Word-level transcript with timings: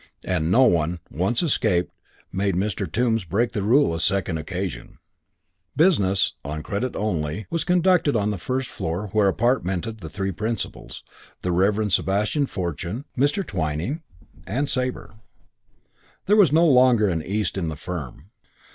And 0.25 0.49
no 0.49 0.63
one, 0.63 0.99
once 1.11 1.43
escaped, 1.43 1.91
made 2.31 2.55
Mr. 2.55 2.91
Tombs 2.91 3.23
break 3.23 3.51
the 3.51 3.61
rule 3.61 3.91
on 3.91 3.97
a 3.97 3.99
second 3.99 4.39
occasion. 4.39 4.87
III 4.93 4.97
Business 5.75 6.33
on 6.43 6.63
credit 6.63 6.95
only 6.95 7.45
was 7.51 7.63
conducted 7.63 8.15
on 8.15 8.31
the 8.31 8.39
first 8.39 8.67
floor 8.67 9.11
whereon 9.13 9.31
were 9.31 9.31
apartmented 9.31 9.99
the 9.99 10.09
three 10.09 10.31
principals 10.31 11.03
the 11.43 11.51
Reverend 11.51 11.93
Sebastian 11.93 12.47
Fortune, 12.47 13.05
Mr. 13.15 13.45
Twyning 13.45 14.01
and 14.47 14.67
Sabre. 14.67 15.17
There 16.25 16.35
was 16.35 16.51
no 16.51 16.65
longer 16.65 17.07
an 17.07 17.21
East 17.21 17.55
in 17.55 17.67
the 17.67 17.75
firm. 17.75 18.31